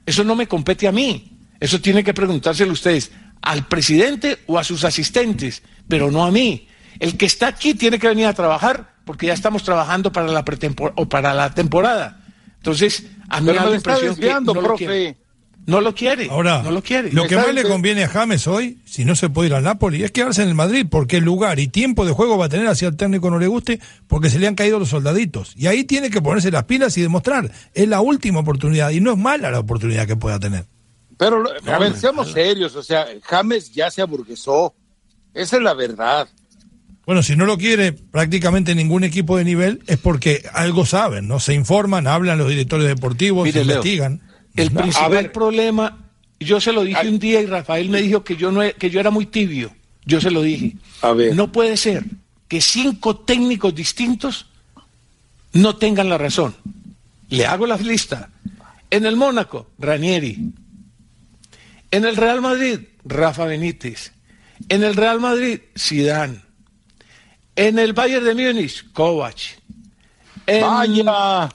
[0.06, 3.10] eso no me compete a mí, eso tiene que preguntárselo ustedes
[3.42, 6.67] al presidente o a sus asistentes, pero no a mí.
[7.00, 10.44] El que está aquí tiene que venir a trabajar porque ya estamos trabajando para la
[10.44, 12.24] pretempor- o para la temporada.
[12.56, 14.84] Entonces, a mí me da la impresión que no lo profe.
[14.86, 15.16] quiere.
[15.66, 16.28] No lo quiere.
[16.30, 17.12] Ahora, no lo quiere.
[17.12, 19.64] lo que ¿Me más le conviene a James hoy, si no se puede ir al
[19.64, 22.48] Napoli, es quedarse en el Madrid, porque el lugar y tiempo de juego va a
[22.48, 25.52] tener hacia el técnico no le guste, porque se le han caído los soldaditos.
[25.56, 27.50] Y ahí tiene que ponerse las pilas y demostrar.
[27.74, 30.64] Es la última oportunidad, y no es mala la oportunidad que pueda tener.
[31.18, 34.74] Pero, a ver, seamos serios, o sea, James ya se aburguesó.
[35.34, 36.28] Esa es la verdad.
[37.08, 41.40] Bueno, si no lo quiere prácticamente ningún equipo de nivel, es porque algo saben, ¿no?
[41.40, 44.20] Se informan, hablan los directores deportivos, Mire, Leo, investigan.
[44.54, 45.32] El principal ver.
[45.32, 48.90] problema, yo se lo dije un día y Rafael me dijo que yo no que
[48.90, 49.72] yo era muy tibio.
[50.04, 50.76] Yo se lo dije.
[51.00, 51.34] A ver.
[51.34, 52.04] No puede ser
[52.46, 54.44] que cinco técnicos distintos
[55.54, 56.56] no tengan la razón.
[57.30, 58.28] Le hago la lista.
[58.90, 60.52] En el Mónaco, Ranieri.
[61.90, 64.12] En el Real Madrid, Rafa Benítez.
[64.68, 66.47] En el Real Madrid, Zidane.
[67.58, 69.36] En el Bayern de Múnich, Kovac.
[70.46, 71.48] En- Vaya.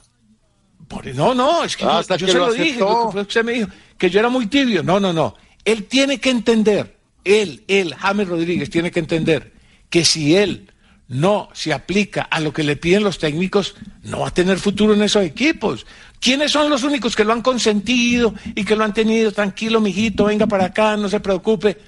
[0.86, 3.12] por- no, no, es que yo- Hasta yo, que se lo lo, dije, lo que
[3.12, 4.82] fue que usted me dijo, que yo era muy tibio.
[4.82, 5.34] No, no, no.
[5.64, 9.52] Él tiene que entender, él, él, James Rodríguez, tiene que entender
[9.88, 10.70] que si él
[11.08, 14.94] no se aplica a lo que le piden los técnicos, no va a tener futuro
[14.94, 15.86] en esos equipos.
[16.20, 20.24] ¿Quiénes son los únicos que lo han consentido y que lo han tenido tranquilo, mijito,
[20.26, 21.78] venga para acá, no se preocupe?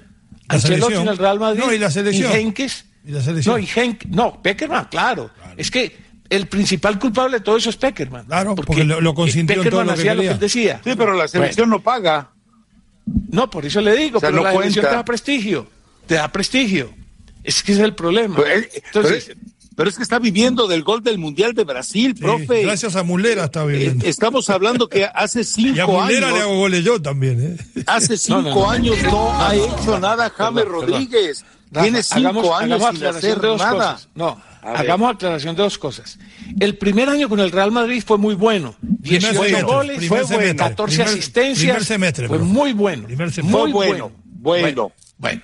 [0.49, 1.01] La Ancelotti selección.
[1.03, 1.59] en el Real Madrid.
[1.63, 2.31] No, y la selección.
[2.31, 2.85] Y Henkes.
[3.07, 3.55] Y la selección.
[3.55, 5.29] No, y Henk, no, Peckerman, claro.
[5.55, 5.95] Es que
[6.29, 8.25] el principal culpable de todo eso es Peckerman.
[8.25, 10.31] Claro, porque lo- lo consintió en Peckerman todo lo que hacía lo que quería.
[10.33, 10.81] él decía.
[10.83, 12.31] Sí, pero la selección no paga.
[13.29, 15.67] No, por eso le digo, O sea, pero no la selección te da prestigio.
[16.05, 16.93] Te da prestigio.
[17.43, 18.35] Es que ese es el problema.
[18.35, 21.63] Pero, eh, Entonces, pero es- pero es que está viviendo del gol del Mundial de
[21.63, 22.63] Brasil, Sí, profe.
[22.63, 24.05] gracias a Mulera está Eh, viviendo.
[24.05, 27.57] Estamos hablando que hace y a cinco Mulera le años, hago goles yo también.
[27.75, 27.83] ¿eh?
[27.87, 28.69] hace cinco No, no, no.
[28.71, 31.45] años no, ha hecho nada James perdón, Rodríguez.
[31.71, 33.71] Rafa, Tiene cinco hagamos- años hagamos sin hacer de dos nada.
[33.93, 34.09] cosas.
[34.15, 36.17] No, hagamos aclaración de dos cosas.
[36.59, 38.75] El primer año con el Real Madrid fue muy bueno.
[38.81, 41.59] 18 semestre, goles, primer fue bueno, semestre, 14 primer- asistencias.
[41.59, 43.03] primer semestre, fue muy bueno.
[43.05, 43.59] Primer semestre.
[43.61, 44.91] Muy bueno, bueno.
[45.17, 45.41] Bueno,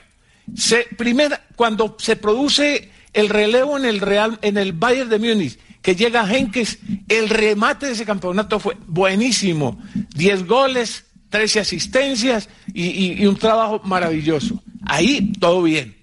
[0.55, 5.57] Se, primera, cuando se produce el relevo en el Real, en el Bayern de Múnich,
[5.81, 9.81] que llega Henkes, el remate de ese campeonato fue buenísimo.
[10.15, 14.61] 10 goles, 13 asistencias y, y- y un trabajo maravilloso.
[14.85, 15.95] Ahí todo bien.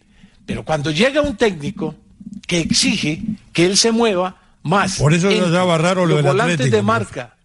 [0.51, 1.95] Pero cuando llega un técnico
[2.47, 4.97] que exige que él se mueva más.
[4.99, 7.37] Por eso en ya va raro lo los del volantes Atlético, de marca.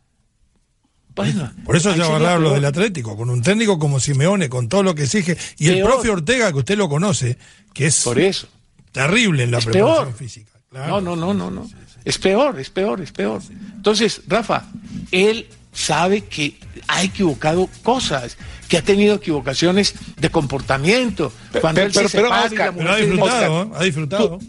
[1.15, 4.83] Bueno, Por eso ya raro lo del Atlético, con un técnico como Simeone, con todo
[4.83, 5.37] lo que exige.
[5.57, 7.37] Y el profe Ortega, que usted lo conoce,
[7.73, 8.47] que es Por eso.
[8.91, 10.17] terrible en la Es preparación peor.
[10.17, 10.51] física.
[10.69, 10.99] Claro.
[10.99, 11.69] No, no, no, no, no.
[12.03, 13.41] Es peor, es peor, es peor.
[13.75, 14.65] Entonces, Rafa,
[15.11, 18.37] él sabe que ha equivocado cosas,
[18.69, 21.31] que ha tenido equivocaciones de comportamiento.
[21.61, 24.39] Cuando pe- él pero- se pero, Oscar, Pero ha disfrutado, dice, ha disfrutado.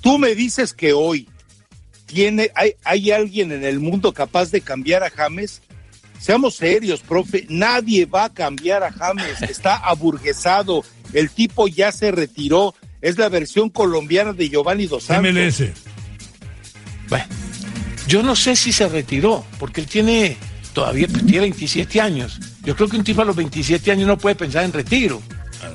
[0.00, 1.28] Tú me dices que hoy
[2.06, 5.62] tiene, hay, hay alguien en el mundo capaz de cambiar a James.
[6.20, 7.46] Seamos serios, profe.
[7.48, 9.42] Nadie va a cambiar a James.
[9.42, 10.84] Está aburguesado.
[11.12, 12.74] El tipo ya se retiró.
[13.00, 15.32] Es la versión colombiana de Giovanni Dos Santos.
[15.32, 15.72] MLS.
[17.08, 17.24] Bueno,
[18.06, 20.36] yo no sé si se retiró, porque él tiene
[20.72, 22.38] todavía tiene 27 años.
[22.64, 25.22] Yo creo que un tipo a los 27 años no puede pensar en retiro.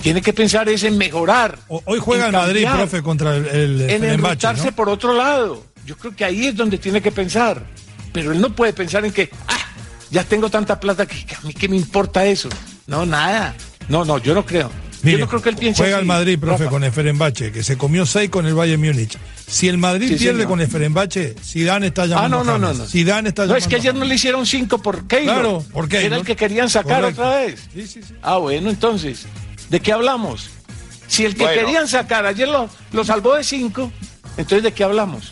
[0.01, 1.57] Tiene que pensar es en mejorar.
[1.67, 4.75] Hoy juega en el Madrid, cambiar, profe, contra el, el En enrutarse ¿no?
[4.75, 5.63] por otro lado.
[5.85, 7.63] Yo creo que ahí es donde tiene que pensar.
[8.11, 9.65] Pero él no puede pensar en que, ah,
[10.11, 12.49] ya tengo tanta plata que, que a mí qué me importa eso.
[12.87, 13.55] No, nada.
[13.87, 14.69] No, no, yo no creo.
[15.03, 16.69] Mire, yo no creo que él piense juega así, el Madrid, profe, Rafa.
[16.69, 19.17] con el Ferenbache, que se comió seis con el Bayern Múnich.
[19.49, 20.49] Si el Madrid Sí, pierde señor.
[20.49, 22.85] con el Ferenbache, Zidane está llamando Ah, no, no, a no, no.
[22.85, 25.33] Zidane está No, llamando es que ayer no le hicieron cinco por Keylor.
[25.35, 26.05] Claro, por Keylor.
[26.07, 27.21] Era el que querían sacar Correcto.
[27.21, 27.67] otra vez.
[27.73, 28.13] Sí, sí, sí.
[28.21, 29.25] Ah, bueno, entonces,
[29.69, 30.49] ¿de qué hablamos?
[31.07, 31.61] Si el que Bueno.
[31.61, 33.89] querían sacar ayer lo, lo salvó de cinco,
[34.35, 35.31] entonces ¿de qué hablamos?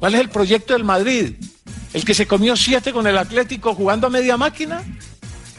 [0.00, 1.34] ¿Cuál es el proyecto del Madrid?
[1.94, 4.82] ¿El que se comió siete con el Atlético jugando a media máquina?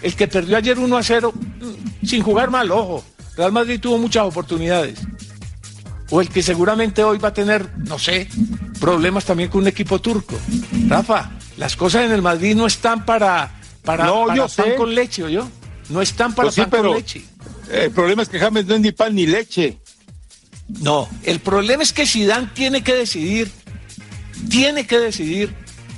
[0.01, 2.69] ¿El que perdió ayer 1 a 0 mm, sin jugar mal?
[2.71, 3.03] Ojo,
[3.37, 4.99] Real Madrid tuvo muchas oportunidades.
[6.11, 8.27] O el que seguramente hoy va a tener, no sé,
[8.79, 10.35] problemas también con un equipo turco.
[10.87, 13.51] Rafa, las cosas en el Madrid no están para,
[13.83, 14.75] para, No, para yo pan sé.
[14.75, 15.47] con leche, yo.
[15.89, 17.23] No están para Pues sí, pan pero con leche.
[17.71, 19.77] el problema es que James no es ni pan ni leche.
[20.81, 23.51] No, el problema es que Zidane tiene que decidir,
[24.49, 25.53] tiene que decidir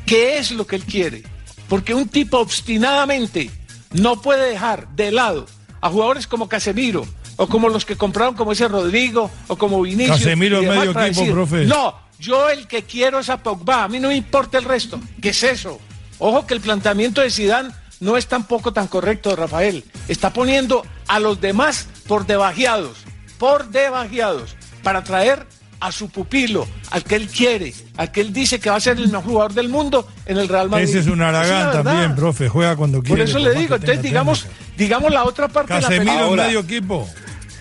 [0.05, 1.23] qué es lo que él quiere.
[1.69, 3.49] Porque un tipo obstinadamente
[3.93, 5.45] no puede dejar de lado
[5.81, 7.05] a jugadores como Casemiro
[7.37, 10.17] o como los que compraron como ese Rodrigo o como Vinicius.
[10.17, 11.65] Casemiro es medio equipo, profe.
[11.65, 14.99] No, yo el que quiero es a Pogba, a mí no me importa el resto.
[15.21, 15.79] ¿Qué es eso?
[16.19, 17.69] Ojo que el planteamiento de Zidane
[17.99, 19.83] no es tampoco tan correcto, Rafael.
[20.07, 22.97] Está poniendo a los demás por debajeados,
[23.37, 25.45] por debajeados, para traer
[25.79, 28.97] a su pupilo, al que él quiere, al que él dice que va a ser
[28.97, 30.87] el mejor jugador del mundo en el Real Madrid.
[30.87, 32.47] Ese es un Aragán también, profe.
[32.47, 33.23] Juega cuando Por quiere.
[33.23, 37.09] eso le digo, entonces digamos, digamos la otra parte de la Casemiro película, medio equipo.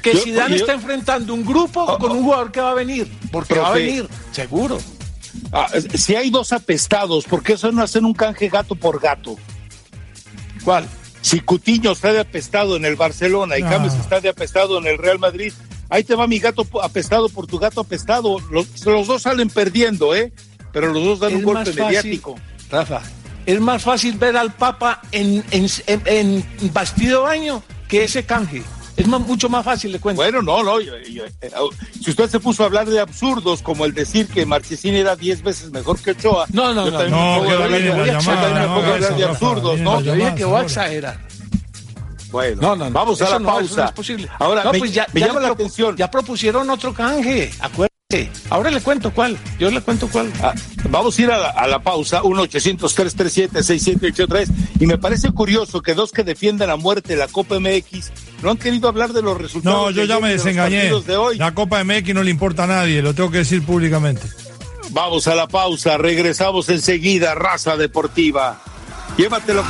[0.03, 3.59] Que Zidane yo- está enfrentando un grupo con un jugador que va a venir, porque
[3.59, 4.79] va a venir, seguro.
[5.53, 9.37] Ah, si hay dos apestados, ¿por qué eso no hacen un canje gato por gato?
[10.65, 10.87] ¿Cuál?
[11.21, 13.69] Si Cutiño está de apestado en el Barcelona y No.
[13.71, 15.53] James está de apestado en el Real Madrid,
[15.89, 18.39] ahí te va mi gato apestado por tu gato apestado.
[18.51, 20.33] Los, los dos salen perdiendo, ¿eh?
[20.73, 22.35] Pero los dos dan un golpe fácil, mediático.
[22.71, 23.03] Rafa,
[23.47, 28.63] es más fácil ver al Papa en, en, en, en bastido baño que ese canje.
[28.97, 30.21] Es más- mucho más fácil, le cuento.
[30.23, 30.79] Bueno, no, no.
[30.81, 31.25] yo- yo-
[32.03, 35.43] si usted se puso a hablar de absurdos, como el decir que Marchesín era 10
[35.43, 36.45] veces mejor que Ochoa.
[36.53, 39.29] No, no, yo no, también no, que hablar de- yo llamada, también no hablar eso,
[39.29, 40.01] absurdos, ¿no?
[40.03, 41.19] Yo dije que voy a exagerar.
[42.31, 42.91] Bueno, No, no, no.
[42.93, 43.83] vamos a la no, pausa.
[43.83, 44.29] no es posible.
[44.39, 45.97] Ahora, No, me, pues ya, me ya llama la atención.
[45.97, 48.31] Ya propusieron otro canje, acuérdate.
[48.51, 49.39] Ahora le cuento cuál.
[49.59, 50.31] Yo le cuento cuál.
[50.43, 50.53] Ah,
[50.91, 54.49] vamos a ir a la, a la pausa, 1-800-337-6783.
[54.81, 58.11] Y me parece curioso que dos que defienden a muerte la Copa MX
[58.43, 59.79] no han querido hablar de los resultados.
[59.79, 60.91] No, yo de ya me desengañé.
[61.07, 61.39] De hoy.
[61.39, 64.27] La Copa MX no le importa a nadie, lo tengo que decir públicamente.
[64.91, 68.61] Vamos a la pausa, regresamos enseguida, raza deportiva.
[69.17, 69.63] Llévatelo,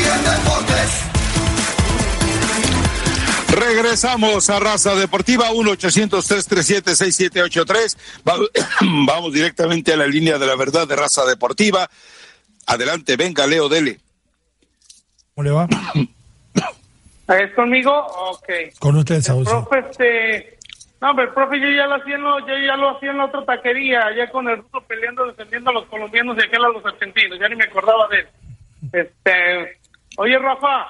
[0.00, 0.90] Deportes.
[3.52, 7.96] Regresamos a Raza Deportiva 1-800-337-6783.
[8.28, 8.36] Va-
[9.06, 11.88] Vamos directamente a la línea de la verdad de Raza Deportiva.
[12.74, 13.98] Adelante, venga, Leo, dele.
[15.34, 15.68] ¿Cómo le va?
[17.28, 17.92] ¿Es conmigo?
[17.94, 18.48] Ok.
[18.78, 19.44] Con usted, Saúl.
[19.44, 20.58] Profe, este...
[21.00, 23.18] No, pero el profe, yo ya lo hacía en, lo- yo ya lo hacía en
[23.18, 26.68] la otra taquería, allá con el ruso peleando, defendiendo a los colombianos y aquel a
[26.68, 27.38] los argentinos.
[27.40, 28.28] Ya ni me acordaba de él.
[28.92, 29.78] Este...
[30.18, 30.86] Oye, Rafa,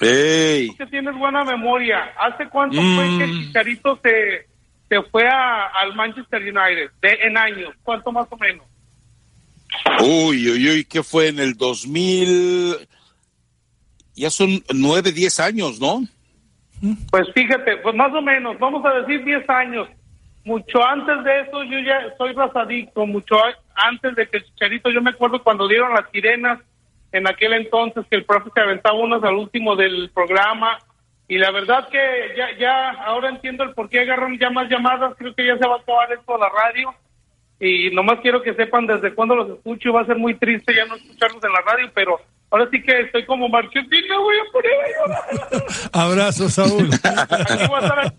[0.00, 0.68] ¡Ey!
[0.68, 2.12] tú que tienes buena memoria.
[2.18, 4.46] ¿Hace cuánto fue que el Chicharito se,
[4.88, 6.90] se fue a- al Manchester United?
[7.00, 7.72] De, en años.
[7.84, 8.66] ¿Cuánto más o menos?
[10.00, 12.76] Uy, uy, uy, ¿qué fue en el 2000?
[14.14, 16.02] Ya son nueve, diez años, ¿no?
[17.10, 19.88] Pues fíjate, pues más o menos, vamos a decir 10 años.
[20.44, 23.36] Mucho antes de eso, yo ya soy razadicto, mucho
[23.74, 26.60] antes de que Chicharito, yo me acuerdo cuando dieron las sirenas,
[27.12, 30.78] en aquel entonces que el profe se aventaba unos al último del programa,
[31.26, 31.98] y la verdad que
[32.36, 35.66] ya, ya, ahora entiendo el por qué agarran ya más llamadas, creo que ya se
[35.66, 36.94] va a acabar esto la radio,
[37.58, 40.84] y nomás quiero que sepan desde cuándo los escucho, va a ser muy triste ya
[40.86, 44.52] no escucharlos en la radio, pero ahora sí que estoy como Marquetín, me voy a
[44.52, 44.72] poner
[45.92, 46.02] a.
[46.04, 46.90] Abrazo, Saúl.
[46.92, 48.14] Aquí voy a estar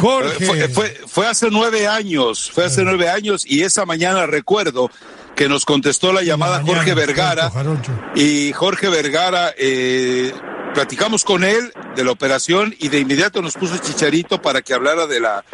[0.00, 0.44] Jorge.
[0.44, 4.90] Fue, fue, fue hace nueve años, fue hace nueve años y esa mañana recuerdo
[5.34, 7.92] que nos contestó la llamada mañana, Jorge Vergara Jarocho.
[8.14, 10.32] y Jorge Vergara, eh,
[10.74, 15.06] platicamos con él de la operación y de inmediato nos puso Chicharito para que hablara
[15.06, 15.44] de la,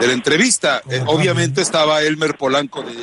[0.00, 0.82] de la entrevista.
[0.90, 2.94] Eh, obviamente estaba Elmer Polanco de,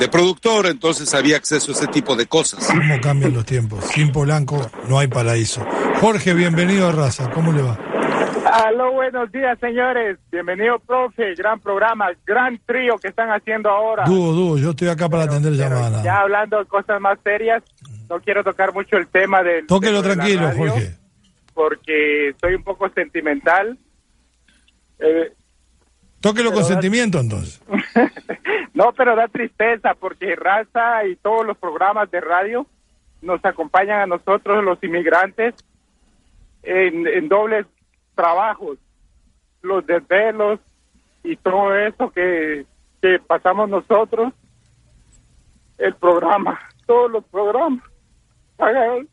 [0.00, 2.66] de productor, entonces había acceso a ese tipo de cosas.
[2.66, 3.84] ¿Cómo cambian los tiempos?
[3.94, 5.64] Sin Polanco no hay paraíso.
[6.00, 7.30] Jorge, bienvenido a Raza.
[7.30, 7.78] ¿Cómo le va?
[8.54, 10.18] Aló, buenos días, señores.
[10.30, 11.34] Bienvenido, profe.
[11.34, 14.04] Gran programa, gran trío que están haciendo ahora.
[14.04, 14.58] Dúo, dúo.
[14.58, 16.02] Yo estoy acá para atender llamadas.
[16.02, 17.62] Ya hablando de cosas más serias,
[18.10, 19.66] no quiero tocar mucho el tema del.
[19.66, 20.90] Tóquelo de tranquilo, radio, Jorge.
[21.54, 23.78] Porque soy un poco sentimental.
[24.98, 25.32] Eh,
[26.20, 27.62] Tóquelo con da- sentimiento, entonces.
[28.74, 32.66] no, pero da tristeza porque Raza y todos los programas de radio
[33.22, 35.54] nos acompañan a nosotros, los inmigrantes,
[36.62, 37.64] en, en dobles
[38.14, 38.78] trabajos,
[39.62, 40.60] los desvelos
[41.24, 42.66] y todo eso que,
[43.00, 44.32] que pasamos nosotros,
[45.78, 47.82] el programa, todos los programas.
[48.58, 49.08] Hagan-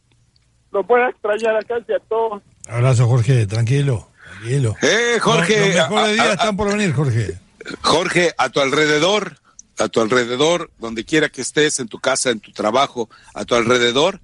[0.72, 2.44] Los voy a extrañar a casi a todos.
[2.68, 3.48] Abrazo, Jorge.
[3.48, 4.08] Tranquilo.
[4.40, 4.76] Tranquilo.
[4.84, 7.40] Eh, Jorge, Los, los mejores a- días a- están por venir, Jorge.
[7.82, 9.36] Jorge, a tu alrededor,
[9.80, 13.56] a tu alrededor, donde quiera que estés, en tu casa, en tu trabajo, a tu
[13.56, 14.20] alrededor,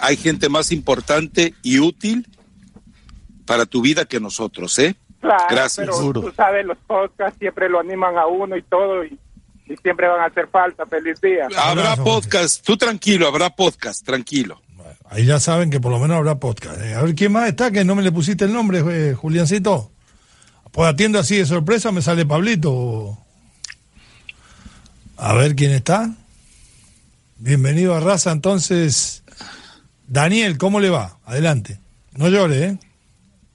[0.00, 2.26] hay gente más importante y útil
[3.50, 4.94] para tu vida que nosotros, ¿eh?
[5.20, 5.88] Claro, Gracias.
[5.90, 9.18] pero tú sabes, los podcasts siempre lo animan a uno y todo y,
[9.66, 10.86] y siempre van a hacer falta.
[10.86, 11.46] Feliz día.
[11.46, 14.60] Habrá Abrazo, podcast, tú tranquilo, habrá podcast, tranquilo.
[15.10, 16.80] Ahí ya saben que por lo menos habrá podcast.
[16.80, 16.94] eh.
[16.94, 19.90] A ver quién más está, que no me le pusiste el nombre, eh, Juliancito.
[20.70, 23.18] Pues atiendo así de sorpresa, me sale Pablito.
[25.16, 26.08] A ver quién está.
[27.38, 29.24] Bienvenido a Raza, entonces.
[30.06, 31.18] Daniel, ¿cómo le va?
[31.24, 31.80] Adelante.
[32.14, 32.78] No llore, ¿eh?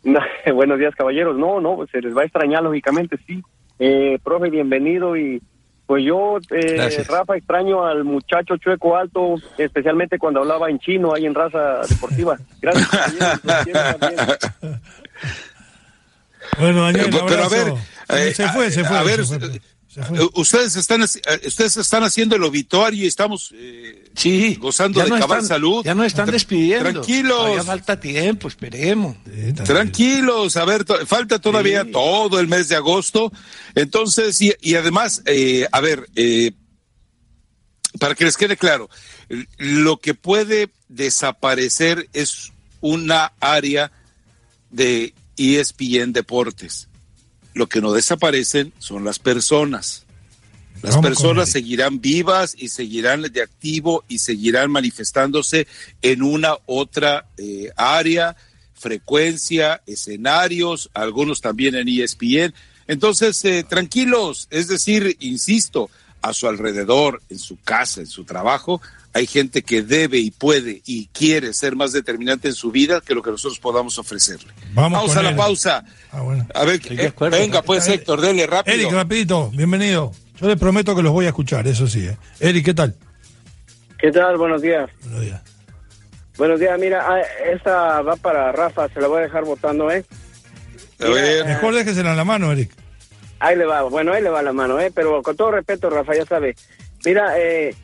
[0.06, 0.20] No,
[0.54, 1.36] Buenos días, caballeros.
[1.36, 3.42] No, no, se les va a extrañar, lógicamente, sí.
[3.80, 5.18] Eh, profe, bienvenido.
[5.18, 5.42] Y
[5.86, 7.04] pues yo, eh.
[7.10, 12.38] Rafa, extraño al muchacho chueco alto, especialmente cuando hablaba en chino ahí en raza deportiva.
[12.62, 12.90] Gracias.
[16.60, 17.74] Bueno, Daniel, pero a ver,
[18.10, 18.98] eh, se fue, se fue.
[18.98, 19.60] a ver, se fue,
[20.34, 21.08] ustedes están, eh,
[21.48, 24.56] ustedes están haciendo el obituario y estamos eh, Sí.
[24.56, 25.84] gozando de no cabal están- salud.
[25.86, 26.92] Ya nos están despidiendo.
[26.92, 27.38] Tranquilos.
[27.38, 29.16] Todavía falta tiempo, esperemos.
[29.26, 29.54] Sí.
[29.64, 31.92] Tranquilos, a ver, to- falta todavía Sí.
[31.92, 33.32] todo el mes de agosto.
[33.76, 36.52] Entonces, y, y además, eh, a ver, eh,
[38.00, 38.90] para que les quede claro,
[39.58, 43.92] lo que puede desaparecer es una área
[44.70, 46.88] de ESPN Deportes.
[47.56, 50.06] Lo que no desaparecen son las personas.
[50.84, 55.66] Las personas seguirán vivas y seguirán de activo y seguirán manifestándose
[56.04, 58.36] en una otra eh, área,
[58.76, 62.54] frecuencia, escenarios, algunos también en ESPN.
[62.88, 65.90] Entonces, eh, tranquilos, es decir, insisto,
[66.22, 68.82] a su alrededor, en su casa, en su trabajo,
[69.14, 73.14] hay gente que debe y puede y quiere ser más determinante en su vida que
[73.14, 74.52] lo que nosotros podamos ofrecerle.
[74.74, 75.86] Vamos a la pausa.
[76.16, 76.48] Ah, bueno.
[76.54, 77.38] A ver, eh, acuerdo.
[77.38, 78.78] venga, pues Héctor, dele rápido.
[78.78, 80.14] Eric, rapidito, bienvenido.
[80.40, 82.08] Yo le prometo que los voy a escuchar, eso sí.
[82.08, 82.18] ¿eh?
[82.40, 82.96] Eric, ¿qué tal?
[84.00, 84.38] ¿Qué tal?
[84.38, 84.90] Buenos días.
[85.04, 85.42] Buenos días.
[86.38, 87.22] Buenos días, mira, ah,
[87.54, 90.06] esta va para Rafa, se la voy a dejar votando, ¿eh?
[91.02, 92.72] A ver, Mejor déjesela en la mano, Eric.
[93.40, 94.92] Ahí le va, bueno, ahí le va la mano, ¿eh?
[94.96, 96.56] Pero con todo respeto, Rafa, ya sabe.
[97.04, 97.76] Mira, eh,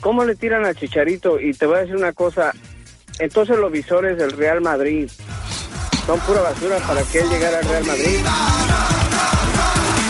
[0.00, 1.38] ¿cómo le tiran al Chicharito?
[1.38, 2.52] Y te voy a decir una cosa,
[3.18, 5.10] entonces los visores del Real Madrid
[6.06, 8.18] son pura basura para que él llegara al Real Madrid.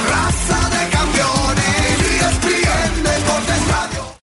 [0.09, 1.73] Raza de campeones